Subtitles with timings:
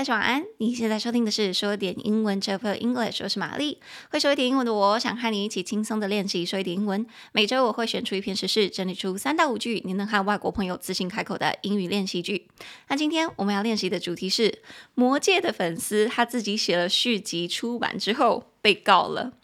[0.00, 0.42] 大家晚安。
[0.56, 3.78] 你现在收听的是说点英文 j o English，我是玛丽。
[4.10, 7.06] 会说一点英文的我，想和你一起轻松的练习说一点英文。
[7.32, 12.48] 每周我会选出一篇时事，整理出三到五句你能和外国朋友自信开口的英语练习句。
[12.88, 14.48] 那今天我们要练习的主题是
[14.94, 19.34] 《魔戒》的粉丝他自己写了续集出版之后被告了。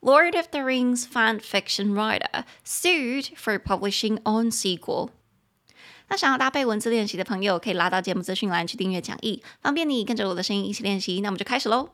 [0.00, 5.08] Lord of the Rings fan fiction writer sued for publishing own sequel.
[6.08, 11.20] 那想要搭配文字练习的朋友，可以拉到节目资讯栏去订阅讲义，方便你跟着我的声音一起练习。
[11.20, 11.90] 那我们就开始喽。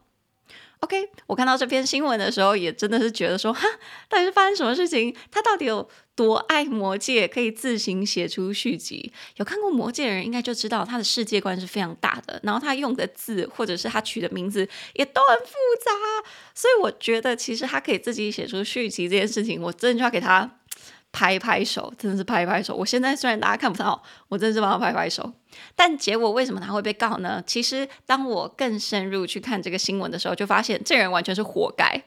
[0.81, 3.65] OK，我看到这篇新闻的时候，也真的是觉得说，哈，
[4.09, 5.15] 到底是发生什么事情？
[5.31, 9.13] 他到底有多爱魔戒，可以自行写出续集？
[9.37, 15.53] 有看过魔戒的人，应该就知道他的世界观是非常大的，然后他用的字或者是他取的名字也都很复
[15.85, 15.93] 杂，
[16.53, 20.59] 所以我觉得其实他可以自己写出续集这件事情，我真的就要给他。
[21.13, 22.75] 拍拍手，真的是拍拍手！
[22.75, 25.31] 我现在虽然大家看不到，我真的是帮他拍拍手。
[25.77, 27.43] 但结果为什么他会被告呢？
[27.47, 32.03] 其实当我更深入去看这个新闻的时候，就发现这人完全是活该。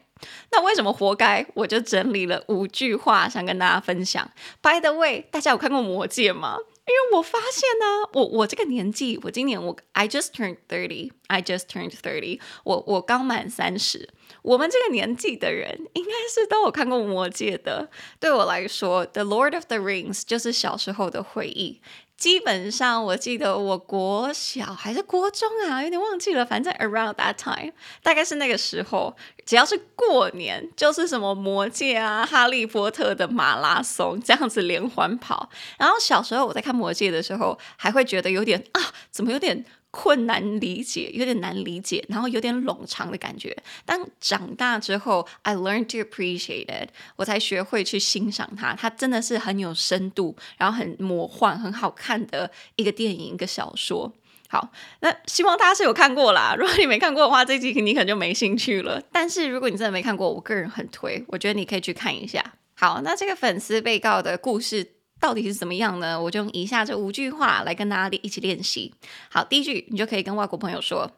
[0.50, 1.46] 那为什么活该？
[1.54, 4.28] 我就整理了五句话想跟大家分享。
[4.60, 6.56] By the way，大家有看过《魔戒》吗？
[6.86, 14.08] 因为我发现呢、我我这个年纪，我今年我 I just turned thirty，I just turned thirty，我我刚满三十。
[14.42, 17.90] 我们这个年纪的人，应该是都有看过《魔戒》的。
[18.20, 21.80] 对我来说，《The Lord of the Rings》就是小时候的回忆。
[22.16, 26.44] 基本上，我记得我国小还是国中啊，有点忘记了。
[26.44, 29.14] 反正 around that time，大概是那个时候，
[29.44, 35.50] 只要是过年，就是什么魔界啊、哈利波特的马拉松这样子连环跑。
[35.78, 38.80] 然后小时候我在看魔界的时候，还会觉得有点啊，
[39.10, 39.64] 怎么有点。
[39.98, 43.56] 困难理解，有点难理解，然后有点冗长的感觉。
[43.86, 48.74] 当长大之后，I learned to appreciate it，我才学会去欣赏它。
[48.74, 54.12] 它真的是很有深度，然后很魔幻、很好看的一个电影、一个小说。
[54.50, 54.70] 好，
[55.00, 56.54] 那希望大家是有看过啦。
[56.60, 59.02] 如果你没看过的话，这集你可能就没兴趣了。
[59.10, 62.44] 但是如果你真的没看过，我个人很推，我觉得你可以去看一下。
[62.74, 64.95] 好，那这个粉丝被告的故事。
[65.18, 66.20] 到底是怎么样呢？
[66.22, 68.94] 我就用以下这五句话来跟大家一起练习。
[69.30, 71.10] 好，第一句你就可以跟外国朋友说：“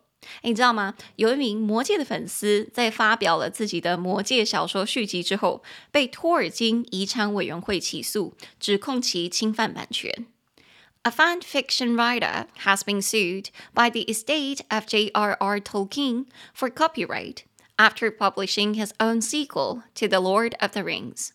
[0.42, 0.94] 诶，你知道吗？
[1.16, 10.26] 有一名魔戒的粉丝在发表了自己的魔戒小说续集之后，被托尔金遗产委员会起诉，指控其侵犯版权。
[11.02, 15.60] A fan fiction writer has been sued by the estate of J.R.R.
[15.60, 17.44] Tolkien for copyright
[17.76, 21.30] after publishing his own sequel to The Lord of the Rings。”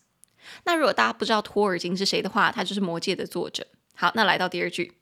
[0.64, 3.66] 那如果大家不知道托尔金是谁的话，他就是《魔戒》的作者。
[3.94, 4.92] 好，那来到第二句，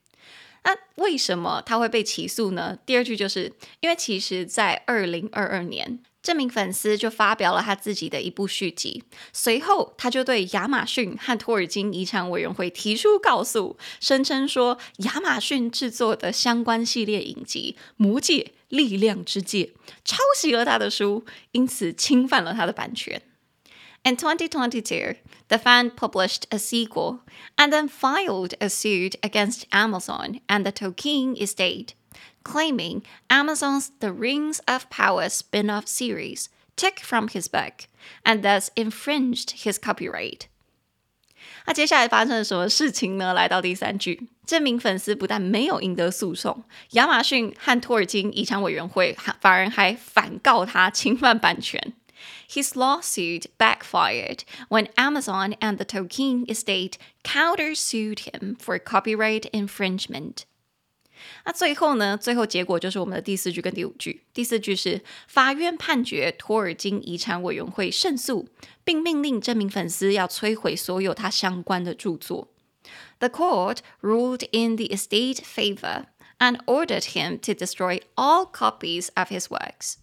[0.63, 2.77] 那为什么他会被起诉呢？
[2.85, 19.71] 第二句就是因为其实，在二零二二年，这名粉丝就发表了他自己的一部续集，随后他就对亚马逊和托尔金遗产委员会提出告诉，声称说亚马逊制作的相关系列影集《魔戒：力量之戒》
[20.05, 23.21] 抄袭了他的书，因此侵犯了他的版权。
[24.04, 25.16] In 2022,
[25.48, 27.20] the fan published a sequel
[27.56, 31.94] and then filed a suit against Amazon and the Tolkien estate,
[32.42, 37.88] claiming Amazon's The Rings of Power spin-off series took from his book
[38.24, 40.46] and thus infringed his copyright.
[41.66, 43.34] 那接下来发生了什么事情呢？
[43.34, 51.92] 来到第三句，这名粉丝不但没有赢得诉讼，亚马逊和托尔金遗产委员会反而还反告他侵犯版权。
[52.48, 60.44] His lawsuit backfired when Amazon and the Tolkien estate countersued him for copyright infringement.
[61.44, 62.16] 那最后呢？
[62.16, 64.24] 最后结果就是我们的第四句跟第五句。
[64.32, 68.48] 第四句是法院判决托尔金遗产委员会胜诉，
[68.84, 72.48] 并命令这名粉丝要摧毁所有他相关的着作。
[73.18, 76.06] The court ruled in the estate favor
[76.38, 79.94] and ordered him to destroy all copies of his works.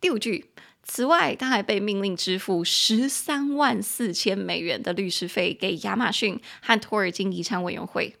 [0.00, 0.49] 第五句。
[0.83, 8.15] 此外，他还被命令支付十三万四千美元的律师费给亚马逊和托尔金遗产委员会。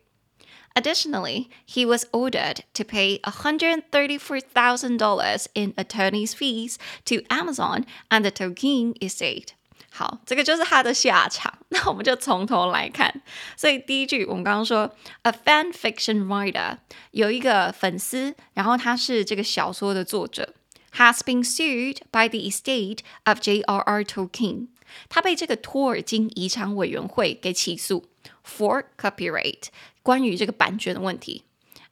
[0.73, 8.93] Additionally, he was ordered to pay $134,000 in attorney's fees to Amazon and the Tolkien
[8.99, 9.47] estate.
[9.93, 11.53] 好，这个就是他的下场。
[11.67, 13.21] 那我们就从头来看。
[13.57, 14.89] 所以第一句，我们刚刚说
[15.23, 16.77] ，a fan fiction writer
[17.11, 20.53] 有一个粉丝，然后他是这个小说的作者。
[20.94, 24.04] has been sued by the estate of J.R.R.
[24.04, 24.68] Tolkien。
[25.08, 28.04] 他被这个托尔金遗产委员会给起诉
[28.44, 29.64] for copyright，
[30.02, 31.42] 关于这个版权的问题。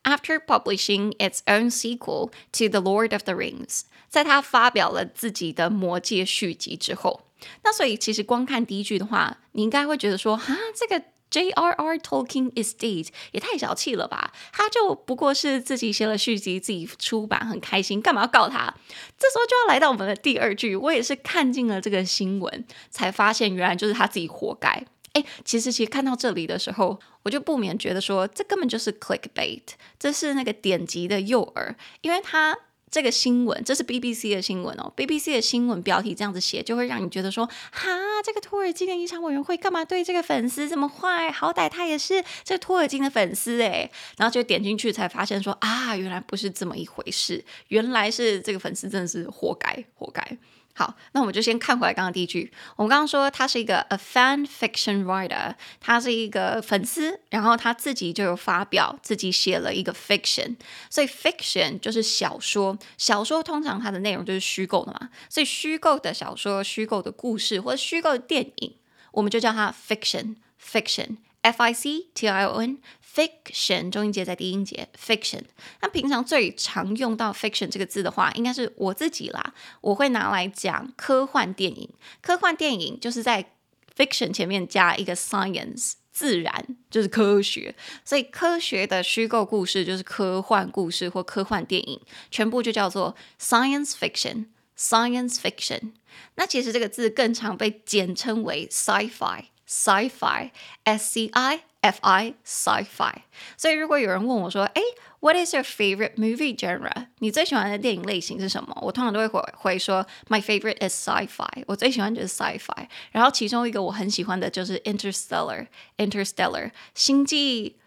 [0.04, 7.22] After publishing its own sequel to The Lord of the Rings，在他发表了自己的魔戒续集之后，
[7.62, 11.97] 那所以其实光看第一句的话，你应该会觉得说，哈，这个 J.R.R.
[11.97, 14.33] Tolkien Estate 也太小气了吧？
[14.51, 18.73] 他就不过是自己写了续集，自己出版很开心，干嘛要告他？
[19.17, 24.85] 这时候就要来到我们的第二句，我也是看尽了这个新闻，才发现原来就是他自己活该。
[25.13, 29.61] 哎，其实其实看到这里的时候，我就不免觉得说，这根本就是 clickbait，
[29.97, 32.57] 这是那个点击的诱饵，因为他。
[32.91, 34.91] 这个新闻，这是 BBC 的新闻哦。
[34.95, 37.89] BBC 的新闻标题这样子写，就会让你觉得说，哈，
[38.23, 41.31] 这个土耳其的遗产委员会干嘛对这个粉丝这么坏？
[41.31, 43.91] 好歹他也是这土耳其的粉丝诶。
[44.17, 50.37] 然后就点进去才发现说，啊，原来不是这么一回事，原来是这个粉丝真的是活该，活该。
[50.79, 52.49] 好，那我们就先看回来刚刚第一句。
[52.77, 60.55] 我们刚刚说他是一个 a fan fiction writer，他是一个粉丝，然后他自己就有发表自己写了一个 fiction，
[60.89, 68.73] 所以 fiction 就是小说，小说通常它的内容就是虚构的嘛，所以虚构的小说、虚构的故事或者虚构的电影，
[69.11, 72.77] 我们就叫它 fiction，fiction，f i c t i o n。
[73.15, 75.41] Fiction 中音节在低音节，fiction。
[75.81, 79.55] 那平常最常用到 fiction 这个字的话，应该是我自己啦。
[79.81, 81.89] 我会拿来讲科幻电影。
[82.21, 83.53] 科幻电影就是在
[83.97, 87.73] fiction 前面加一个 science，自然就是科学。
[88.05, 94.45] 所以科学的虚构故事就是科幻故事或科幻电影，全部就叫做 science fiction。
[94.77, 95.91] Science fiction。
[96.35, 103.13] 那其实这个字更常被简称为 sci-fi，sci-fi，sci F I Sci-fi。
[103.57, 104.81] 所以如果有人问我说：“哎
[105.19, 108.77] ，What is your favorite movie genre？” 你最喜欢的电影类型是什么？
[108.81, 112.87] 我通常都会回回说：“My favorite is sci-fi。”我最喜欢就是 sci-fi。
[113.11, 115.67] 然后其中一个我很喜欢的就是 Interstellar。
[115.97, 117.77] Interstellar，星际，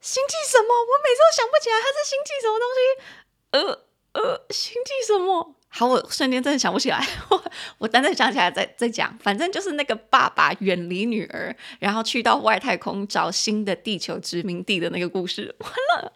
[0.00, 0.74] 星际什么？
[0.74, 2.78] 我每次都想不起来它是星际什么东西。
[3.52, 5.56] 呃呃，星际什么？
[5.74, 7.44] 好，我瞬间真的想不起来，我
[7.78, 9.16] 我等等想起来再再讲。
[9.18, 15.54] 反正就是那个爸爸远离女儿，然后去到外太空找新的地球殖民地的那个故事。
[15.58, 16.12] 完了，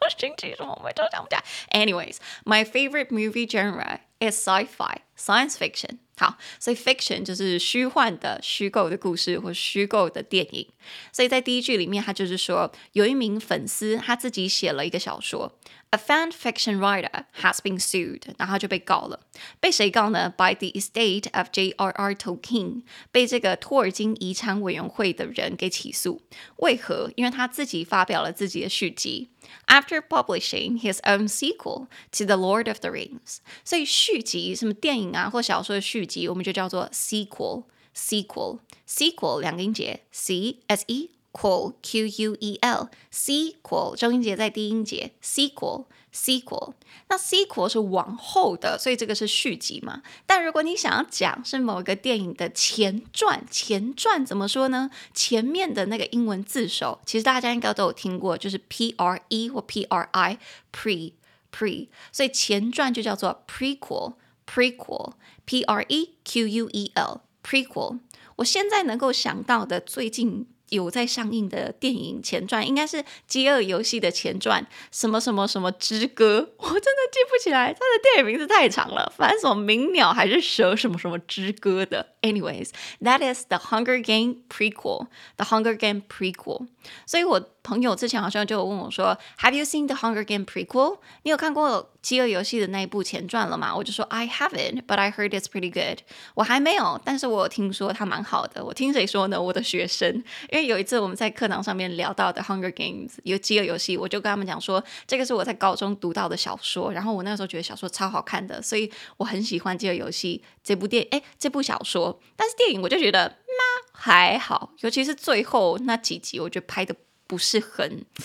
[0.00, 1.44] 我星际什么我都想不起来。
[1.72, 5.98] Anyways, my favorite movie genre is sci-fi, science fiction.
[6.16, 10.68] 好，所以 fiction 就是虚幻的、虚构的故事或虚构的电影。
[11.12, 15.58] 所以在第一句里面，他就是说，有一名粉丝他自己写了一个小说
[15.88, 19.19] ，a fan fiction writer has been sued，然后他就被告了。
[19.59, 20.33] 被谁告呢？
[20.35, 22.15] By the estate of J.R.R.
[22.15, 22.81] Tolkien，
[23.11, 26.21] 被这个托尔金遗产委员会的人给起诉。
[26.57, 27.11] 为何？
[27.15, 29.29] 因为他自己发表了自己的续集。
[29.67, 41.72] After publishing his own sequel to The Lord of the Rings，所以续集什么电影啊或小说的续集，我们就叫做 sequel，sequel，sequel 两个音节，c s e quel
[41.82, 45.86] q u e l，sequel 中音节在低音节，sequel。
[46.12, 46.72] sequel，
[47.08, 50.02] 那 sequel 是往后的，所以这个是续集嘛。
[50.26, 54.90] 但如果你想要讲是某一个电影的前传，前传怎么说呢？
[55.14, 61.12] 前面的那个英文字首，其实大家应该都有听过，就是 P R E 或 P R I，pre
[61.52, 68.00] pre，所以前传就叫做 prequel，prequel，P R E Q U E L，prequel。
[68.34, 70.48] 我现在能够想到的最近。
[70.70, 72.96] 有在上映的电影前传，应该是
[73.26, 82.14] 《饥饿游戏》的前传，什么什么什么之歌，我真的记不起来，它的电影名字太长了，反正什么鸣鸟还是蛇什么什么之歌的。
[82.22, 86.66] Anyways，that is the Hunger Game prequel，the Hunger Game prequel。
[87.06, 90.98] 所以我朋友之前好像就有问我说，Have you seen the Hunger Game prequel？
[91.22, 91.90] 你有看过？
[92.02, 93.76] 饥饿游戏的那一部前传了吗？
[93.76, 95.98] 我就说 I haven't, but I heard it's pretty good。
[96.34, 98.64] 我还没有，但是我有听说它蛮好的。
[98.64, 99.38] 我听谁说呢？
[99.38, 100.10] 我的学生，
[100.50, 106.90] 因为有一次我们在课堂上面聊到的《Hunger Games》有饥饿游戏，我就跟他们讲说，这个是我在高中读到的小说。
[106.90, 112.18] 然后我那时候觉得小说超好看的，所以我很喜欢《饥饿游戏》这部电哎这部小说。
[112.34, 116.96] 但是电影我就觉得那还好，尤其是最后那几集，我觉得拍的
[117.30, 118.04] 不是很。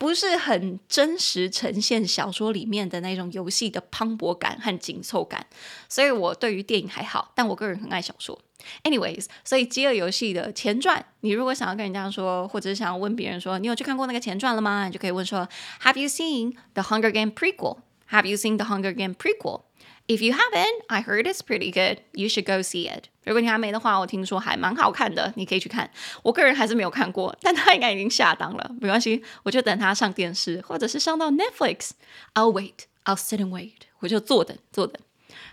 [0.00, 5.46] 不是很真实呈现小说里面的那种游戏的磅礴感和紧凑感，
[5.90, 8.40] 所以我对于电影还好，但我个人很爱小说。
[8.82, 14.86] Anyways，所以《饥饿游戏》的前传，你如果想要跟人家说，或者是想要问别人说，你有去看过那个前传了吗？
[14.86, 15.46] 你就可以问说
[15.82, 19.64] ，Have you seen the Hunger Game prequel？Have you seen the Hunger Game prequel？
[20.09, 21.99] prequel？If you haven't, I heard it's pretty good.
[22.13, 23.05] You should go see it.
[23.23, 25.89] 如果你还没的话，我听说还蛮好看的，你可以去看。
[26.23, 33.87] 我个人还是没有看过，但他应该已经下档了，没关系，我就等他上电视，或者是上到 Netflix。I'll wait, I'll sit and wait.
[33.99, 35.01] 我就坐等，坐等。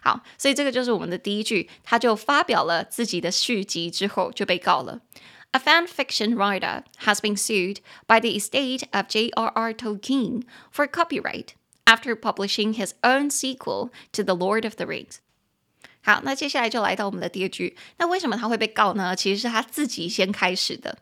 [0.02, 5.00] 好，所以这个就是我们的第一句，他就发表了自己的续集之后就被告了。
[5.52, 9.74] A fan fiction writer has been sued by the estate of J.R.R.
[9.74, 11.48] Tolkien for copyright.
[11.86, 15.16] After publishing his own sequel to The Lord of the Rings，
[16.00, 17.76] 好，那接下来就来到我们的第二句。
[17.98, 19.14] 那为什么他会被告呢？
[19.14, 20.98] 其实是他自己先开始的。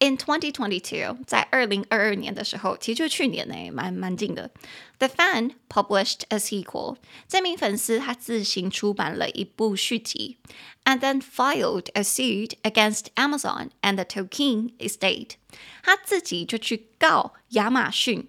[0.00, 4.50] In 2022，在二零二二年的时候，其实就是去年呢，蛮蛮近的。
[4.98, 6.96] The fan published a sequel。
[7.28, 10.38] 这名粉丝他自行出版了一部续集，
[10.84, 15.32] and then filed a suit against Amazon and the Tolkien estate。
[15.84, 18.28] 他自己就去告亚马逊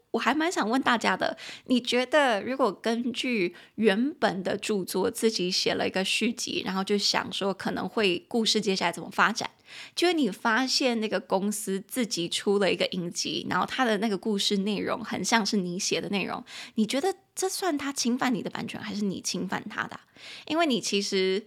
[0.11, 9.49] 我还蛮想问大家的，你觉得如果根据原本的著作自己写了一个续集，然后就想说可能会故事接下来怎么发展，
[9.95, 16.43] 就是你发现那个公司自己出了一个影集，然后他的那个故事内容很像是你写的内容，
[16.75, 19.99] 你觉得这算他侵犯你的版权，还是你侵犯他的？
[20.47, 21.45] 因为你其实，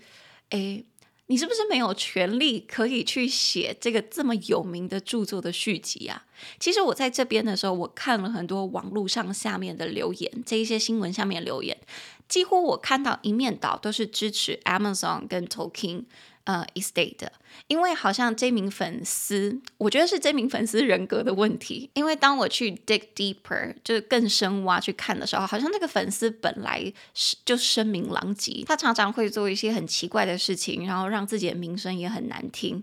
[0.50, 0.84] 诶。
[1.26, 6.26] 你是不是没有权利可以去写这个这么有名的著作的续集啊？
[6.60, 11.78] 其实我在这边的时候，我看了很多网络上下面的留言，这一些新闻下面留言，
[12.28, 16.04] 几乎我看到一面倒都是支持 Amazon 跟 Tolkien。
[16.44, 17.26] 呃、，estate，
[17.68, 21.88] 因为好像这名粉丝，我觉得是这名粉丝人格的问题。
[21.94, 32.82] 因为当我去 dig deeper，就是更深挖去看的时候，好像那个粉丝本来是就声名狼藉，他常常会做一些很奇怪的事情，然后让自己的名声也很难听。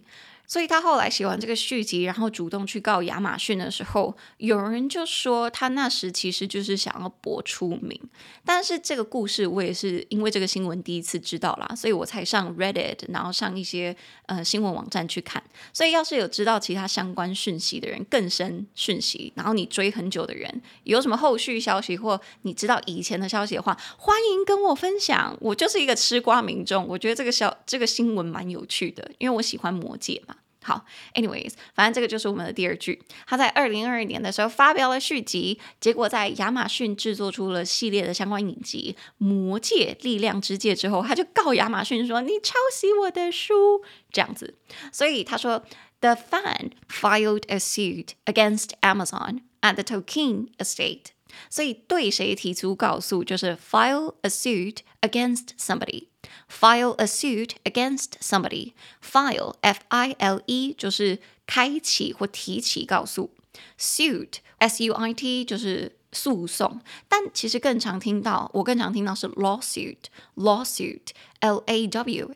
[0.51, 7.97] 所以他后来写完这个续集，然后主动去告亚马逊的时候，有人就说他那时其实就是想要博出名。
[8.43, 15.41] 但是这个故事我也是因为这个新闻第一次知道啦，所以我才上 Reddit，然后上一些呃新闻网站去看。
[15.71, 25.37] 所以要是有知道其他相关讯息的人，更深讯息，然后你追很久的人，有什么后续消息或你知道以前的消息的话，欢迎跟我分享。
[25.39, 30.35] 我就是一个吃瓜民众，我觉得这个小这个新闻蛮有趣的，因为我喜欢魔戒嘛。
[30.63, 33.01] 好，anyways，反正这个就是我们的第二句。
[33.25, 44.55] 他在二零二二年的时候发表了续集，结果在亚马逊制作出了系列的相关影集《魔戒：力量之戒》之后，他就告亚马逊说：“你抄袭我的书。”这样子，
[44.91, 45.63] 所以他说
[45.99, 51.05] ：“The fan filed a suit against Amazon and the Tolkien estate。”
[51.49, 56.07] 所以对谁提出告诉，就是 file a suit against somebody。
[56.47, 58.73] File a suit against somebody.
[59.01, 63.31] File, F-I-L-E，就是开启或提起告诉。
[63.79, 66.81] Suit, S-U-I-T，就是诉讼。
[67.07, 69.97] 但其实更常听到，我更常听到是 lawsuit,
[70.35, 71.01] lawsuit
[71.39, 72.31] l a w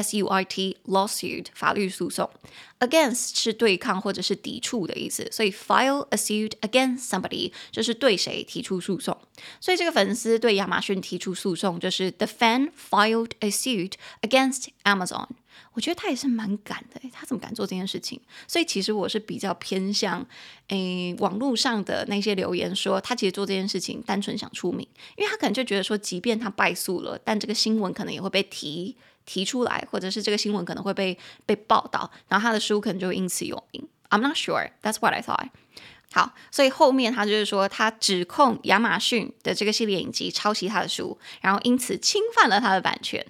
[0.00, 2.28] S U I T lawsuit, 法律诉讼
[2.78, 9.16] ，against 是对抗或者是抵触的意思，所以 file a suit against somebody 就是对谁提出诉讼。
[9.60, 13.92] 所以这个粉丝对亚马逊提出诉讼，就是 the fan filed a suit
[14.22, 15.26] against Amazon。
[15.72, 18.20] 我觉得他也是蛮敢的，他怎么敢做这件事情？
[18.48, 20.26] 所以其实我是比较偏向
[20.68, 28.96] 诶网络上的那些留言说，他其实做这件事情单纯想出名，因为他可能就觉得说，即便他败诉了，但这个新闻可能也会被提。
[29.29, 33.87] 提出来，或者是这个新闻可能会被被报道，然后他的书可能就会因此有名。
[34.09, 34.71] I'm not sure.
[34.81, 35.49] That's what I thought.
[36.11, 43.25] 好，所以后面他就是说，他指控亚马逊的这个系列影集抄袭他的书，然后因此侵犯了他的版权。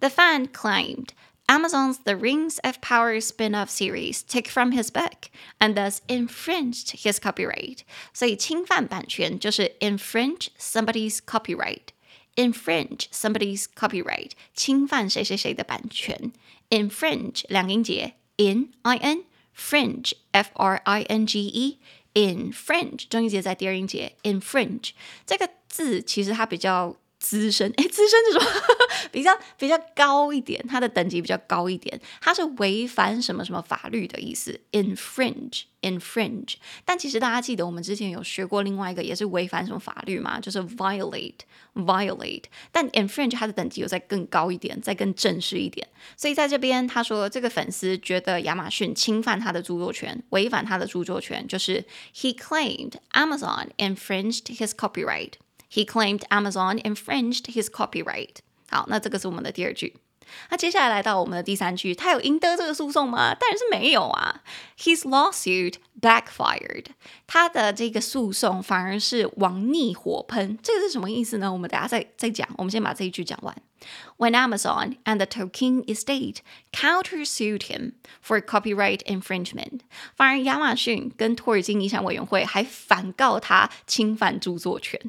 [0.00, 1.10] The fan claimed
[1.46, 5.28] Amazon's The Rings of Power spin-off series took from his book
[5.58, 7.80] and thus infringed his copyright.
[8.12, 11.88] 所以侵犯版权就是 infringe somebody's copyright。
[12.36, 16.32] infringe somebody's copyright，侵犯谁谁谁的版权。
[16.70, 19.24] infringe 两音节，in i n
[19.56, 21.78] fringe f r i n g e
[22.14, 24.16] infringe 中音节在第二音节。
[24.22, 24.90] infringe
[25.26, 28.47] 这个字其实它比较 资深，哎，资深这种
[29.11, 34.59] 比较比较高一点，它的等级比较高一点，它是违反什么什么法律的意思。
[34.71, 36.55] infringe infringe，
[36.85, 41.39] 但其实大家记得我们之前有学过另外一个也是违反什么法律嘛，就是 violate
[41.73, 45.87] violate，但 infringe 它的等级有再更高一点，再更正式一点。
[46.15, 51.83] 所以在这边他说这个粉丝觉得亚马逊侵犯他的著作权，违反他的著作权，就是
[52.13, 55.33] he claimed Amazon infringed his copyright。
[55.71, 58.37] He claimed Amazon infringed his copyright。
[58.69, 59.97] 好，那这个是我们的第二句。
[60.49, 63.33] 那接下来来到我们的第三句，他有赢得这个诉讼吗？
[63.33, 64.43] 当然是没有啊。
[64.77, 66.87] His lawsuit backfired。
[67.25, 70.59] 他的这个诉讼反而是往逆火喷。
[70.61, 71.51] 这个是什么意思呢？
[71.53, 72.47] 我们等下再再讲。
[72.57, 73.55] 我们先把这一句讲完。
[74.16, 76.40] When Amazon and the Tolkien estate
[76.72, 79.80] countersued him for copyright infringement，
[80.14, 85.00] 反而亚马逊跟托尔金遗产委员会还反告他侵犯着作权。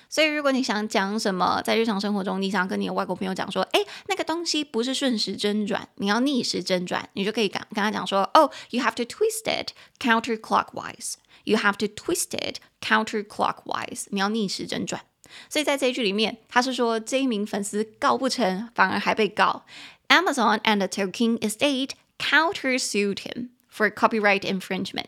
[0.09, 11.13] 所以如果你想讲什么，在日常生活中你想跟你的外国朋友讲说，哎，那个东西不是顺时针转，你要逆时针转，你就可以跟跟他讲说，哦，you have to twist it counterclockwise。
[11.44, 14.06] You have to twist it counterclockwise。
[14.10, 15.02] 你要逆时针转。
[15.48, 19.64] 所以在这一句里面，他是说这一名粉丝告不成，反而还被告。
[20.08, 25.06] Amazon and the Tolkien estate countersued him for copyright infringement。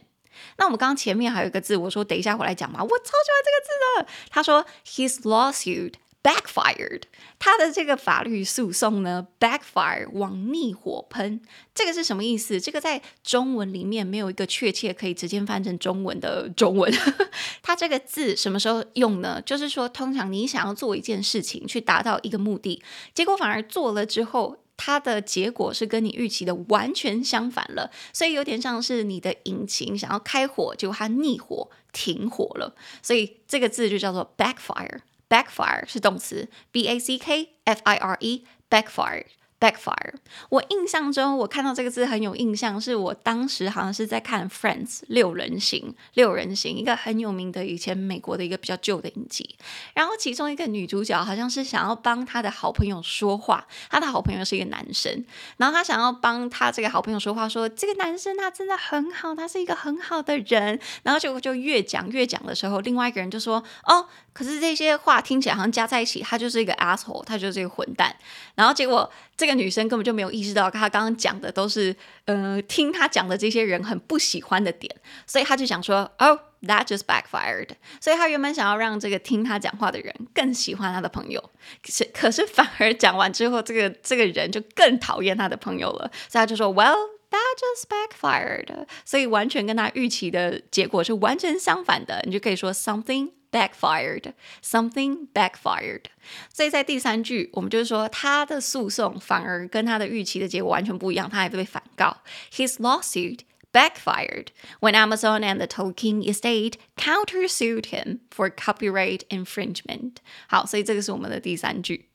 [0.59, 3.69] 那我们刚刚前面还有一个字，我说等一下回来讲嘛，我超喜欢这个字
[4.03, 4.09] 的。
[4.31, 5.95] 他说 his lawsuit。
[6.24, 7.02] Backfired，
[7.40, 11.42] 他的这个法律诉讼呢，backfire 往逆火喷，
[11.74, 12.62] 这个是什么意思？
[12.62, 16.94] 这个在中文里面没有一个确切可以直接翻成中文的中文。
[17.64, 19.42] 它这个字什么时候用呢？
[19.42, 22.84] 就是说，通常你想要做一件事情去达到一个目的，
[23.16, 35.00] 结果反而做了之后，它的结果是跟你预期的完全相反了，所以有点像是你的引擎想要开火，结果它逆火停火了，所以这个字就叫做 backfire。
[35.31, 39.27] Backfire 是动词，b a c k f i r e，backfire。Backfire。
[39.62, 40.16] backfire
[40.50, 49.56] 我印象中，我看到这个字很有印象，是我当时好像是在看《Friends》六人行，六人行一个很有名的以前美国的一个比较旧的影集。
[49.94, 55.24] 然后其中一个女主角好像是想要帮她的好朋友说话，她的好朋友是一个男生，
[55.58, 60.80] 然后她想要帮她这个好朋友说话，说这个男生他真的很好，他是一个很好的人。
[61.04, 68.16] 然后结果就越讲越讲的时候，另外一个人就说：“哦，可是这些话听起来好像加在一起，他就是一个 asshole，他就是一个混蛋。”
[68.56, 69.52] 然后结果这个。
[69.62, 74.96] 女生根本就没有意识到，她刚刚讲的都是，呃，听她讲的这些人很不喜欢的点，
[75.28, 77.68] 所以她就想说，Oh, that just backfired。
[78.00, 81.52] 所以她原本想要让这个听她讲话的人更喜欢她的朋友，
[81.86, 86.96] 可是可是反而讲完之后，这个这个人就更讨厌她的朋友了，所以她就说，Well,
[87.30, 88.88] that just backfired。
[89.06, 93.32] 所以完全跟她预期的结果是完全相反的，你就可以说 something。
[93.52, 94.34] Backfired,
[94.64, 96.06] something backfired。
[96.54, 102.22] 所以在第三句，我们就是说他的诉讼反而跟他的预期的结果完全不一样，他还被反告。
[102.54, 103.40] His lawsuit
[103.74, 104.48] backfired
[104.80, 110.16] when Amazon and the Tolkien estate countersued him for copyright infringement。
[110.48, 112.08] 好，所以这个是我们的第三句。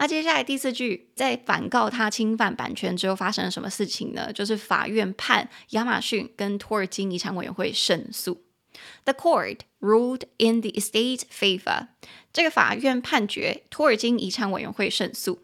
[0.00, 4.32] 那接下来第四句，在反告他侵犯版权之后，发生了什么事情呢？
[4.32, 8.42] 就是法院判亚马逊跟托尔金遗产委员会胜诉。
[9.04, 11.88] The court ruled in the estate favor。
[12.32, 15.40] 这个法院判决托尔金遗产委员会胜诉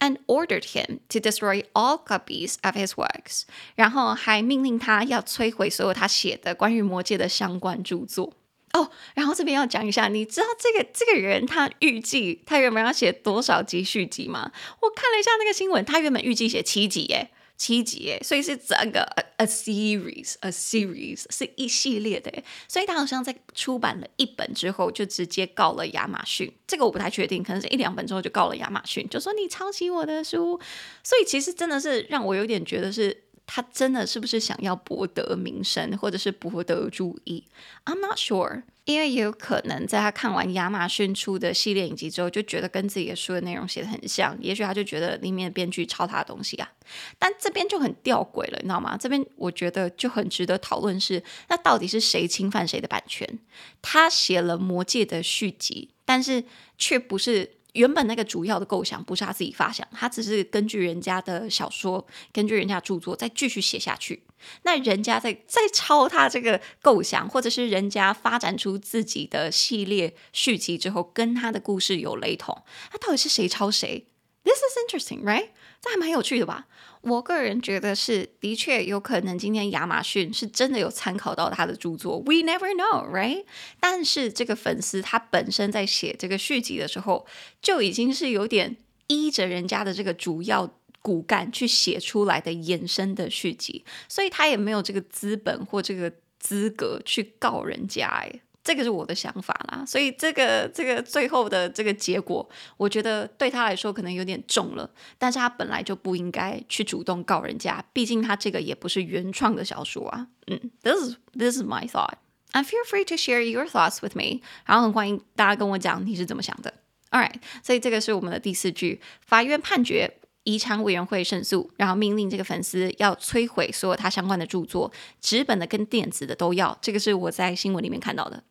[0.00, 3.42] ，and ordered him to destroy all copies of his works。
[3.74, 8.32] 然后还命令他要摧毁所有他写的关于魔戒的相关著作。
[8.72, 14.50] 哦，然后这边要讲一下，你知道这个这个人他预计他原本要写多少集续集吗？
[14.80, 17.30] 我看了一下那个新闻，他原本预计写七集耶。
[17.56, 22.32] 七集，所以是整个 a, a series，a series 是一系列的，
[22.66, 26.52] 所以他好像在出版了一本之后，就直接告了亚马逊。
[26.66, 30.60] 这个我不太确定，可能是一两本之后就告了亚马逊，就说你抄袭我的书。
[31.02, 33.24] 所以其实真的是让我有点觉得是。
[33.46, 37.44] 他真的是不是想要博得名声，或者是博得注意
[37.84, 46.72] ？I'm not sure，因为也有可能在他看完亚马逊出的系列影集之后，就觉得跟自己的书的内容写得很像，也许他就觉得里面的编剧抄他的东西啊。
[47.18, 48.96] 但这边就很吊诡了，你知道吗？
[48.96, 53.38] 这边我觉得就很值得讨论是，那到底是谁侵犯谁的版权？
[53.82, 56.44] 他写了《魔戒》的续集，但是
[56.78, 57.56] 却不是。
[57.72, 64.22] 原本那个主要的构想不是他自己发想，他只是根据人家的小说，根据人家著作再继续写下去。
[64.62, 74.06] 那人家在在抄他这个构想，或者是人家发展出自己的系列续集之后，跟他的故事有雷同，那到底是谁抄谁
[74.44, 75.50] ？This is interesting, right?
[75.80, 76.66] 这还蛮有趣的吧？
[77.02, 83.44] 我个人觉得是，的确有可能今天亚马逊是真的有参考到他的著作，We never know, right？
[83.80, 87.26] 但是这个粉丝他本身在写这个续集的时候，
[87.60, 88.76] 就已经是有点
[89.08, 98.06] 依着人家的这个主要骨干去写出来的衍生的续集，所以他也没有这个资本或这个资格去告人家。
[98.06, 99.84] 哎，这个是我的想法啦。
[99.86, 104.88] 所以这个这个最后的这个结果，我觉得对他来说可能有点重了。
[105.18, 110.26] 但是他本来就不应该去主动告人家，毕竟他这个也不是原创的小说啊。
[110.46, 112.14] 嗯，this this is my thought.
[112.52, 114.42] And feel free to share your thoughts with me.
[114.66, 116.72] 然后很欢迎大家跟我讲你是怎么想的。
[117.10, 120.18] All right，所以这个是我们的第四句，法院判决。
[120.44, 126.76] 遗产委员会胜诉，然后命令这个粉丝要摧毁所有他相关的著作，纸本的跟电子的都要。
[126.82, 128.42] 这个是我在新闻里面看到的。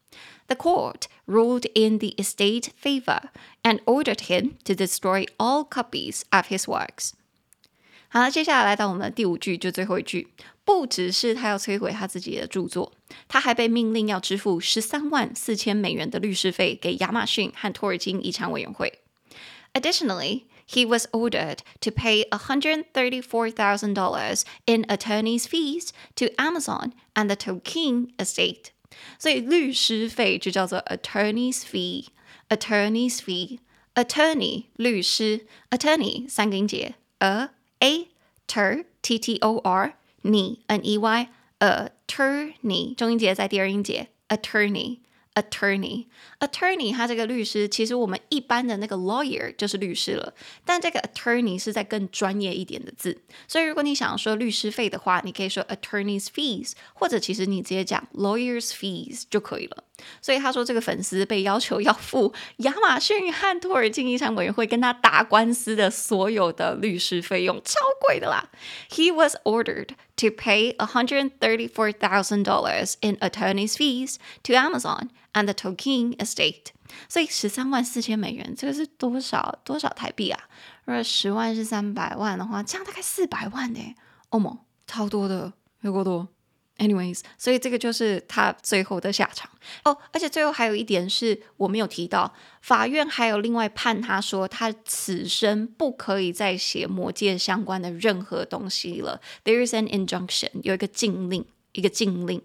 [0.51, 3.31] The court ruled in the estate favor
[3.63, 7.11] and ordered him to destroy all copies of his works。
[8.09, 10.29] 好，接下来来到我们的第五句，就最后一句，
[10.65, 12.93] 不只是他要摧毁他自己的着作，
[13.29, 19.01] 他还被命令要支付十三万四千美元的律师费给亚马逊和托尔金遗产委员会。
[19.75, 28.71] Additionally, he was ordered to pay $134,000 in attorney's fees to Amazon and the Tolkien estate。
[29.20, 37.50] 所以律师费就叫做 attorney's fee，attorney's fee，attorney 律师，attorney 三个音节，a
[37.80, 38.08] a
[38.48, 45.01] ter t t o r n n e y attorney 中音节在第二音节，attorney。
[45.34, 50.34] Attorney，attorney，他这个律师，其实我们一般的那个 lawyer 就是律师了，
[50.66, 53.18] 但这个 attorney 是在更专业一点的字，
[53.48, 59.86] 所以如果你想说律师费的话，你可以说 attorney's fees，或者其实你直接讲 lawyer's fees 就可以了。
[60.22, 68.50] 所以他说这个粉丝被要求要付亚马逊和托尔金遗产委员会跟他打官司的所有的律师费用，超贵的啦。
[68.90, 76.72] He was ordered to pay $134,000 in attorney's fees to Amazon and the Tolkien estate。
[77.08, 80.42] 所以十三万四千美元，这个是多少多少台币啊？
[80.84, 83.96] 如果十万是三百万的话，这样大概四百万呢？
[84.30, 86.28] 哦莫，超多的，有够多。
[86.82, 89.48] Anyways，所以这个就是他最后的下场
[89.84, 89.96] 哦。
[90.12, 99.22] 而且最后还有一点是我没有提到，法院还有另外判他说，他此生不可以再写魔戒相关的任何东西了。
[99.44, 102.42] There is an injunction，有一个禁令，一个禁令。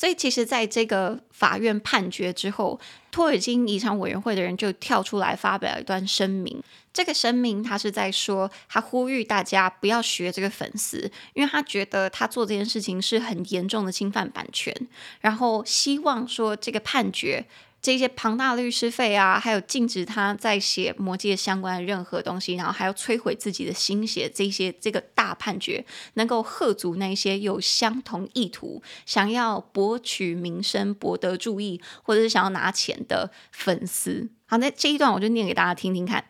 [0.00, 6.58] 所以其实，在这个法院判决之后，托尔金遗产委员会的人就跳出来发表一段声明。
[6.90, 14.74] 这个声明他是在说，他呼吁大家不要学这个粉丝，因为他觉得他做这件事情是很严重的侵犯版权，
[15.20, 17.44] 然后希望说这个判决。
[17.82, 34.28] 这些庞大律师费啊，还有禁止他在写魔戒相关的任何东西，然后还要摧毁自己的心血，这些这个大判决能够吓阻那些有相同意图、想要博取名声、博得注意，或者是想要拿钱的粉丝。
[34.44, 36.26] 好，那这一段我就念给大家听听看。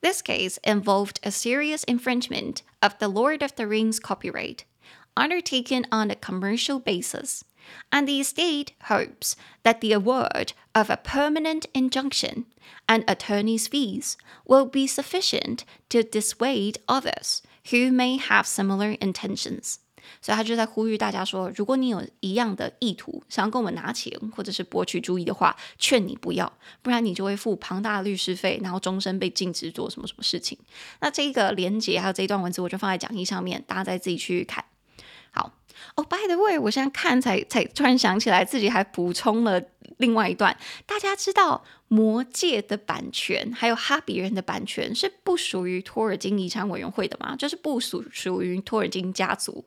[0.00, 4.60] This case involved a serious infringement of the Lord of the Rings copyright,
[5.14, 7.42] undertaken on a commercial basis.
[7.89, 12.45] And the estate hopes that the award of a permanent injunction
[12.87, 19.77] and attorney's fees will be sufficient to dissuade others who may have similar intentions.
[20.21, 30.55] 所以他就在呼吁大家说，如果你有一样的意图，想要跟我们拿钱或者是博取注意的话，劝你不要，不然你就会付庞大的律师费，然后终身被禁止做什么什么事情。
[31.01, 34.63] 那这个连结还有这一段文字，我就放在讲义上面，大家再自己去看。
[35.31, 35.51] 好。
[35.96, 39.60] 哦、，By the way，我现在看才才突然想起来，自己还补充了
[39.98, 40.56] 另外一段。
[40.86, 47.34] 大家知道《魔戒》的版权还有《哈比人》的版权是不属于托尔金遗产委员会的吗？
[47.34, 49.64] 就是不属属于托尔金家族。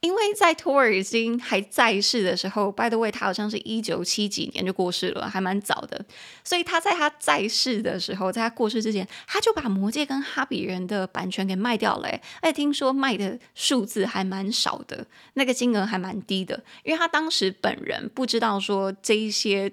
[0.00, 6.04] 因为在托尔金还在世的时候，by the way，他好像是一九七几年就过世了，还蛮早的。
[6.44, 12.08] 所以他在他在世的时候，在他过世之前，他就把《魔戒》跟《哈比人》的版权给卖掉了。
[12.42, 19.72] 而且听说卖的数字还蛮少的，那个金额还蛮低的，因为他当时本人不知道说这一些。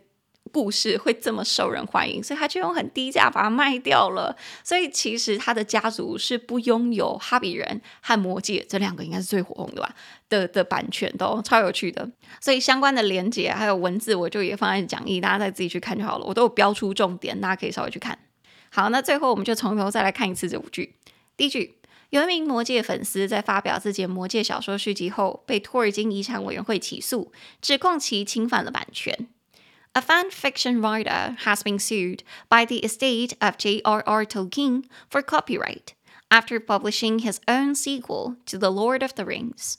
[0.52, 4.36] 故事会这么受人欢迎，所以他就用很低价把它卖掉了。
[4.64, 9.96] 所以其实他的家族是不拥有《哈比人》和《魔戒》这两个应该是最火红的吧
[10.30, 12.10] 的的版权都超有趣的。
[12.40, 16.26] 所以相关的连接还有文字，我就也放在讲义，大家再自己去看就好了。
[16.26, 18.18] 我都有标出重点，大家可以稍微去看。
[18.72, 20.96] 好，那最后我们就从头再来看一次这五句。
[21.36, 21.78] 第一句，
[22.12, 27.32] 有一名《魔戒》粉丝在发表自己《魔戒》小说续集后，被托尔金遗产委员会起诉，
[27.62, 29.28] 指控其侵犯了版权。
[29.99, 34.25] A fan fiction writer has been sued by the estate of J.R.R.
[34.27, 35.95] Tolkien for copyright
[36.29, 39.77] after publishing his own sequel to The Lord of the Rings.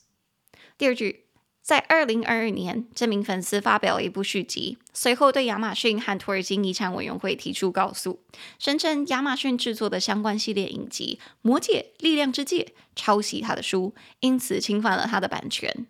[0.77, 1.25] 第二句，
[1.61, 8.21] 在二零二二年，这名粉丝发表了一部续集，随后对亚马逊和托尔金遗产委员会提出告诉，
[8.57, 15.85] 声称亚马逊制作的相关系列影集《魔戒：力量之戒》抄袭他的书，因此侵犯了他的版权。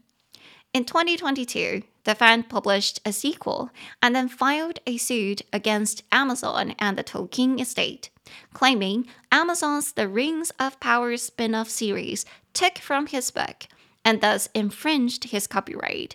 [0.71, 1.83] In 2022.
[2.03, 3.69] the fan published a sequel
[4.01, 8.09] and then filed a suit against Amazon and the Tolkien estate,
[8.53, 13.67] claiming Amazon's The Rings of Power spin off series took from his book
[14.03, 16.11] and thus infringed his copyright.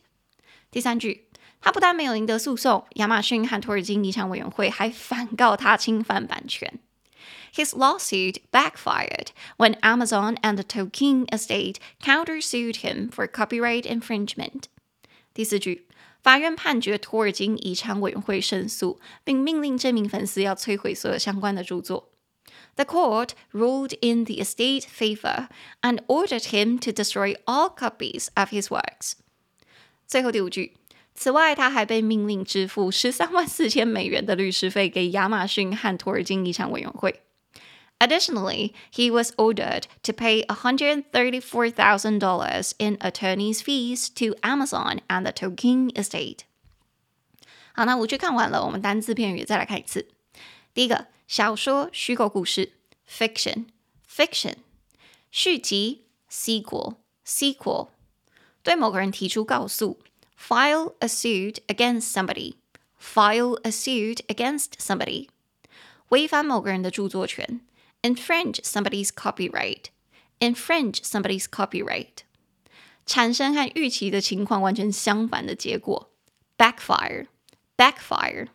[0.70, 1.26] 第三句，
[1.60, 6.78] 他不但没有赢得诉讼，亚马逊和托尔金遗产委员会还反告他侵犯版权。
[7.52, 14.68] His lawsuit backfired when Amazon and the Tolkien estate countersued him for copyright infringement.
[15.35, 15.85] 第四句，
[16.23, 22.09] 法院判决托尔金遗产委员会胜诉，并命令这名粉丝要摧毁所有相关的著作。
[22.75, 25.49] The court ruled in the estate favor
[25.81, 29.15] and ordered him to destroy all copies of his works.
[30.07, 30.77] 最后第五句，
[31.13, 37.23] 此外，他还被命令支付十三万四千美元的律师费给亚马逊和托尔金遗产委员会。
[37.98, 46.46] Additionally, he was ordered to pay $134,000 in attorney's fees to Amazon and the Tolkien estate.
[47.74, 50.08] 好，那五句看完了，我们单字片语再来看一次。
[50.72, 52.72] 第一个，小说、虚构故事，
[53.06, 54.54] fiction，fiction；
[55.30, 57.88] 续集，sequel，sequel；
[58.62, 60.00] 对某个人提出告诉，
[60.38, 65.28] file a suit against somebody，file a suit against somebody；
[66.08, 67.60] 违反某个人的着作权。
[68.04, 69.90] infringe somebody's copyright,
[70.40, 72.24] infringe somebody's copyright，
[73.04, 76.10] 产生和预期的情况完全相反的结果，
[76.56, 77.26] backfire,
[77.76, 78.48] backfire，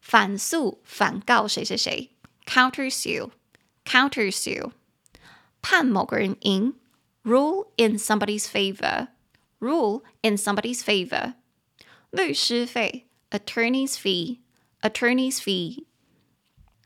[0.00, 2.10] 反诉反告谁谁谁，
[2.46, 3.30] countersue,
[3.84, 4.72] countersue，
[5.62, 6.74] 判某个人赢，
[7.22, 9.08] rule in somebody's favor,
[9.60, 11.34] rule in somebody's favor，
[12.10, 14.38] 律师费，attorney's fee,
[14.80, 15.84] attorney's fee。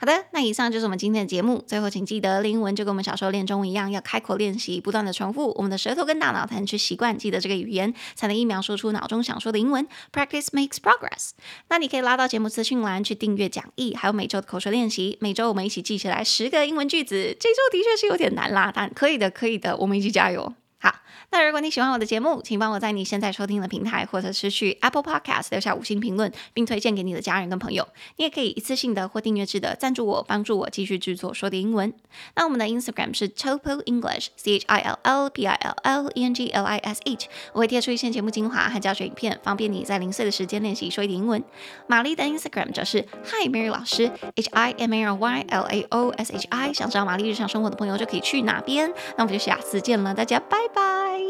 [0.01, 1.61] 好的，那以上就是我们今天的节目。
[1.67, 9.85] 最后，请记得练英文就跟我们小时候练中文一样，要开口练习，不断的重复，我们的舌头跟大脑才能去习惯记得这个语言，才能一秒说出脑中想说的英文。
[10.13, 11.31] Practice makes progress。
[11.67, 15.17] 那你可以拉到节目资讯栏去订阅讲义，还有每周的口说练习。
[15.19, 17.35] 每周我们一起记起来十个英文句子。
[17.37, 20.53] 这周的确是有点难啦，但可以的，可以的，我们一起加油。
[20.81, 20.95] 好，
[21.31, 27.85] 那如果你喜欢我的节目，请帮我在你现在收听的平台，或者是去 Apple Podcast 留下五星评论，并推荐给你的家人跟朋友。
[28.15, 31.93] 你也可以一次性的或订阅制的赞助我，帮助我继续制作说点英文。
[32.35, 36.49] 那我们的 Instagram 是 Chill English，C H I L L P I L L E N G
[36.49, 41.43] L I S H，我会贴出一些节目精华和教学影片，方便你在零碎的时间练习说一点英文。
[41.87, 46.47] 玛丽的 Instagram 则是 Hi Mary 老师，H I M A R Y L A O S H
[46.49, 46.73] I。
[46.73, 48.89] 想知道玛丽日常生活的朋友就可以去哪边？
[49.17, 51.21] 那我们就下次见了，大家拜บาย